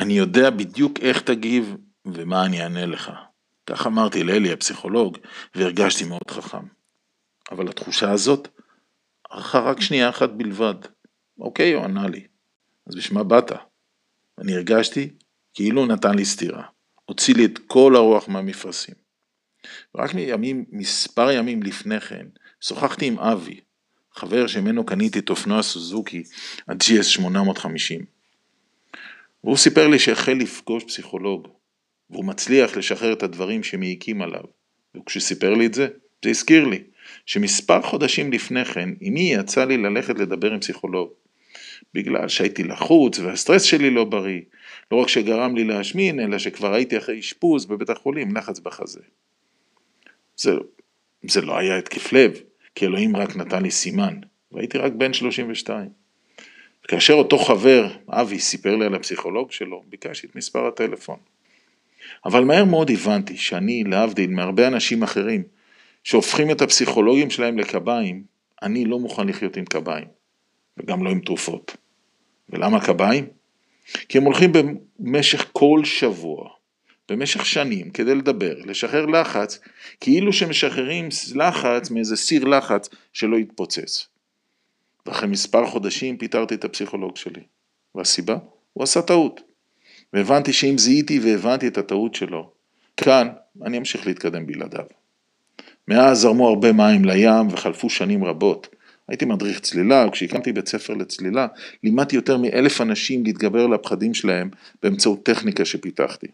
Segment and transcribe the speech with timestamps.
[0.00, 3.10] אני יודע בדיוק איך תגיב ומה אני אענה לך.
[3.66, 5.18] כך אמרתי לאלי הפסיכולוג,
[5.54, 6.66] והרגשתי מאוד חכם.
[7.50, 8.48] אבל התחושה הזאת
[9.32, 10.74] ארכה רק שנייה אחת בלבד.
[11.38, 12.26] אוקיי, הוא ענה לי.
[12.86, 13.52] אז בשביל מה באת?
[14.38, 15.10] אני הרגשתי
[15.54, 16.62] כאילו נתן לי סטירה.
[17.04, 18.94] הוציא לי את כל הרוח מהמפרשים.
[19.96, 22.26] רק מימים, מספר ימים לפני כן,
[22.60, 23.60] שוחחתי עם אבי,
[24.14, 26.22] חבר שממנו קניתי את אופנוע סוזוקי,
[26.68, 28.19] ה-GS 850.
[29.44, 31.48] והוא סיפר לי שהחל לפגוש פסיכולוג,
[32.10, 34.42] והוא מצליח לשחרר את הדברים שמעיקים עליו.
[34.96, 35.88] וכשסיפר לי את זה,
[36.24, 36.82] זה הזכיר לי
[37.26, 41.10] שמספר חודשים לפני כן, אמי יצא לי ללכת לדבר עם פסיכולוג.
[41.94, 44.40] בגלל שהייתי לחוץ והסטרס שלי לא בריא.
[44.90, 49.00] לא רק שגרם לי להשמין, אלא שכבר הייתי אחרי אשפוז בבית החולים, לחץ בחזה.
[50.36, 50.52] זה,
[51.22, 52.40] זה לא היה התקף לב,
[52.74, 54.14] כי אלוהים רק נתן לי סימן,
[54.52, 55.99] והייתי רק בן 32.
[56.90, 61.16] כאשר אותו חבר, אבי, סיפר לי על הפסיכולוג שלו, ביקשתי את מספר הטלפון.
[62.24, 65.42] אבל מהר מאוד הבנתי שאני, להבדיל מהרבה אנשים אחרים,
[66.04, 68.22] שהופכים את הפסיכולוגים שלהם לקביים,
[68.62, 70.06] אני לא מוכן לחיות עם קביים,
[70.78, 71.76] וגם לא עם תרופות.
[72.48, 73.26] ולמה קביים?
[74.08, 76.48] כי הם הולכים במשך כל שבוע,
[77.08, 79.60] במשך שנים, כדי לדבר, לשחרר לחץ,
[80.00, 84.09] כאילו שמשחררים לחץ מאיזה סיר לחץ שלא יתפוצץ.
[85.06, 87.42] ואחרי מספר חודשים פיטרתי את הפסיכולוג שלי.
[87.94, 88.36] והסיבה?
[88.72, 89.40] הוא עשה טעות.
[90.12, 92.50] והבנתי שאם זיהיתי והבנתי את הטעות שלו,
[92.96, 93.28] כאן
[93.62, 94.84] אני אמשיך להתקדם בלעדיו.
[95.88, 98.74] מאז זרמו הרבה מים לים וחלפו שנים רבות.
[99.08, 101.46] הייתי מדריך צלילה, וכשהקמתי בית ספר לצלילה,
[101.84, 104.50] לימדתי יותר מאלף אנשים להתגבר על הפחדים שלהם
[104.82, 106.26] באמצעות טכניקה שפיתחתי.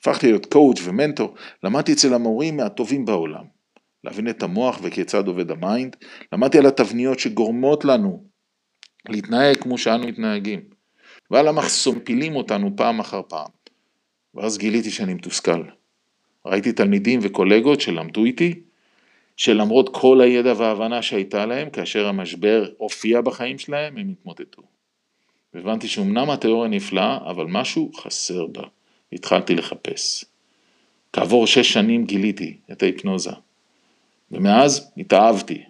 [0.00, 3.55] הפכתי להיות קואוצ'ר ומנטור, למדתי אצל המורים מהטובים בעולם.
[4.06, 5.96] להבין את המוח וכיצד עובד ה mind,
[6.32, 8.24] למדתי על התבניות שגורמות לנו
[9.08, 10.60] להתנהג כמו שאנו מתנהגים,
[11.30, 13.50] ועל המחסומים שמפילים אותנו פעם אחר פעם.
[14.34, 15.62] ואז גיליתי שאני מתוסכל.
[16.46, 18.60] ראיתי תלמידים וקולגות שלמדו איתי,
[19.36, 24.62] שלמרות כל הידע וההבנה שהייתה להם, כאשר המשבר הופיע בחיים שלהם, הם התמוטטו.
[25.54, 28.62] והבנתי שאומנם התיאוריה נפלאה, אבל משהו חסר בה.
[29.12, 30.24] התחלתי לחפש.
[31.12, 33.30] כעבור שש שנים גיליתי את ההיפנוזה.
[34.30, 35.64] ומאז התאהבתי.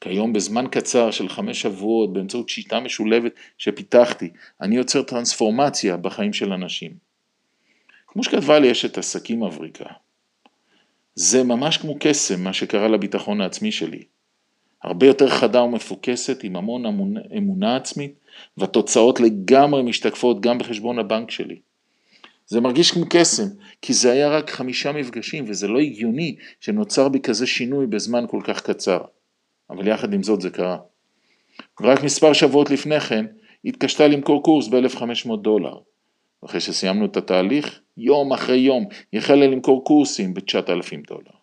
[0.00, 6.52] כיום בזמן קצר של חמש שבועות באמצעות שיטה משולבת שפיתחתי, אני יוצר טרנספורמציה בחיים של
[6.52, 6.92] אנשים.
[8.06, 9.84] כמו שכתבה לי אשת עסקים מבריקה,
[11.14, 14.02] זה ממש כמו קסם מה שקרה לביטחון העצמי שלי.
[14.82, 16.86] הרבה יותר חדה ומפוקסת עם המון
[17.36, 18.14] אמונה עצמית
[18.56, 21.58] והתוצאות לגמרי משתקפות גם בחשבון הבנק שלי.
[22.48, 23.46] זה מרגיש כמו קסם,
[23.82, 28.40] כי זה היה רק חמישה מפגשים וזה לא הגיוני שנוצר בי כזה שינוי בזמן כל
[28.44, 29.00] כך קצר.
[29.70, 30.78] אבל יחד עם זאת זה קרה.
[31.80, 33.26] ורק מספר שבועות לפני כן
[33.64, 35.78] התקשתה למכור קורס ב-1500 דולר.
[36.44, 41.38] אחרי שסיימנו את התהליך, יום אחרי יום היא החלה למכור קורסים ב-9,000 דולר.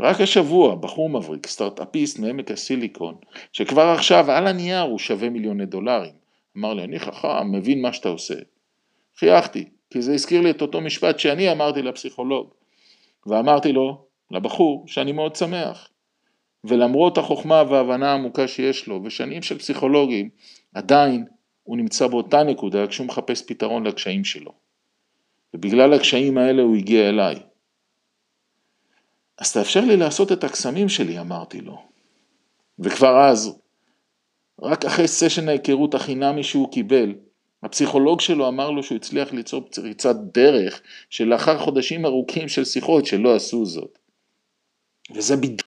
[0.00, 3.14] רק השבוע בחור מבריק, סטארט-אפיסט מעמק הסיליקון,
[3.52, 6.12] שכבר עכשיו על הנייר הוא שווה מיליוני דולרים,
[6.56, 8.34] אמר לי, אני חכם, מבין מה שאתה עושה.
[9.22, 12.54] חייכתי, כי זה הזכיר לי את אותו משפט שאני אמרתי לפסיכולוג,
[13.26, 15.88] ואמרתי לו, לבחור, שאני מאוד שמח.
[16.64, 20.28] ולמרות החוכמה וההבנה העמוקה שיש לו, ושנים של פסיכולוגים,
[20.74, 21.24] עדיין
[21.62, 24.52] הוא נמצא באותה נקודה כשהוא מחפש פתרון לקשיים שלו.
[25.54, 27.36] ובגלל הקשיים האלה הוא הגיע אליי.
[29.38, 31.82] אז תאפשר לי לעשות את הקסמים שלי, אמרתי לו.
[32.78, 33.58] וכבר אז,
[34.62, 37.14] רק אחרי סשן ההיכרות החינמי שהוא קיבל,
[37.62, 43.34] הפסיכולוג שלו אמר לו שהוא הצליח ליצור פריצת דרך שלאחר חודשים ארוכים של שיחות שלא
[43.34, 43.98] עשו זאת.
[45.14, 45.61] וזה בדיוק